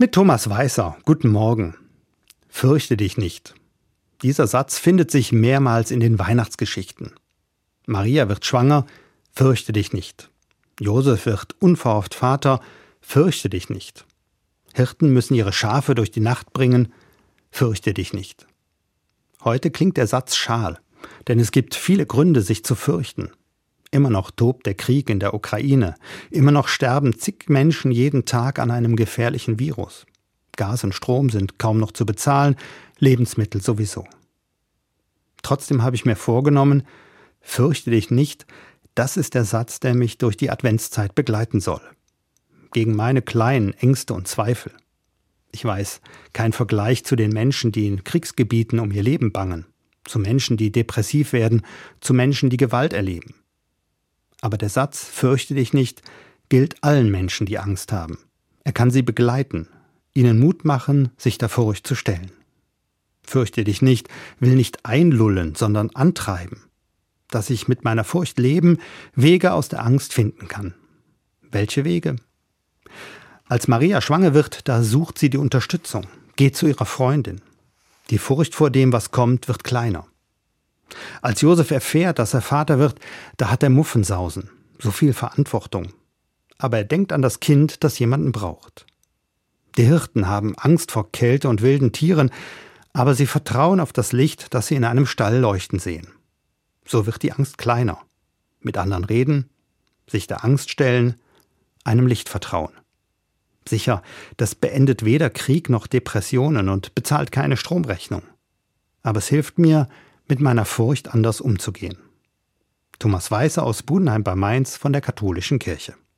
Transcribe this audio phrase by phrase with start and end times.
[0.00, 0.96] Mit Thomas Weißer.
[1.04, 1.74] Guten Morgen.
[2.48, 3.56] Fürchte dich nicht.
[4.22, 7.14] Dieser Satz findet sich mehrmals in den Weihnachtsgeschichten.
[7.84, 8.86] Maria wird schwanger,
[9.32, 10.30] fürchte dich nicht.
[10.78, 12.60] Josef wird unverhofft Vater,
[13.00, 14.06] fürchte dich nicht.
[14.72, 16.92] Hirten müssen ihre Schafe durch die Nacht bringen,
[17.50, 18.46] fürchte dich nicht.
[19.42, 20.78] Heute klingt der Satz schal,
[21.26, 23.32] denn es gibt viele Gründe, sich zu fürchten.
[23.90, 25.94] Immer noch tobt der Krieg in der Ukraine.
[26.30, 30.04] Immer noch sterben zig Menschen jeden Tag an einem gefährlichen Virus.
[30.56, 32.56] Gas und Strom sind kaum noch zu bezahlen,
[32.98, 34.06] Lebensmittel sowieso.
[35.42, 36.82] Trotzdem habe ich mir vorgenommen,
[37.40, 38.46] fürchte dich nicht,
[38.94, 41.80] das ist der Satz, der mich durch die Adventszeit begleiten soll.
[42.72, 44.72] Gegen meine kleinen Ängste und Zweifel.
[45.52, 46.00] Ich weiß,
[46.32, 49.66] kein Vergleich zu den Menschen, die in Kriegsgebieten um ihr Leben bangen,
[50.04, 51.62] zu Menschen, die depressiv werden,
[52.00, 53.34] zu Menschen, die Gewalt erleben.
[54.40, 56.02] Aber der Satz Fürchte dich nicht
[56.48, 58.18] gilt allen Menschen, die Angst haben.
[58.64, 59.68] Er kann sie begleiten,
[60.14, 62.32] ihnen Mut machen, sich der Furcht zu stellen.
[63.22, 64.08] Fürchte dich nicht
[64.40, 66.62] will nicht einlullen, sondern antreiben,
[67.28, 68.78] dass ich mit meiner Furcht leben,
[69.14, 70.74] Wege aus der Angst finden kann.
[71.42, 72.16] Welche Wege?
[73.46, 77.40] Als Maria schwanger wird, da sucht sie die Unterstützung, geht zu ihrer Freundin.
[78.10, 80.06] Die Furcht vor dem, was kommt, wird kleiner.
[81.22, 82.98] Als Josef erfährt, dass er Vater wird,
[83.36, 85.92] da hat er Muffensausen, so viel Verantwortung.
[86.58, 88.86] Aber er denkt an das Kind, das jemanden braucht.
[89.76, 92.30] Die Hirten haben Angst vor Kälte und wilden Tieren,
[92.92, 96.08] aber sie vertrauen auf das Licht, das sie in einem Stall leuchten sehen.
[96.84, 97.98] So wird die Angst kleiner.
[98.60, 99.48] Mit anderen reden,
[100.08, 101.14] sich der Angst stellen,
[101.84, 102.72] einem Licht vertrauen.
[103.68, 104.02] Sicher,
[104.36, 108.22] das beendet weder Krieg noch Depressionen und bezahlt keine Stromrechnung.
[109.02, 109.88] Aber es hilft mir,
[110.28, 111.98] mit meiner Furcht anders umzugehen.
[112.98, 115.94] Thomas Weißer aus Budenheim bei Mainz von der Katholischen Kirche.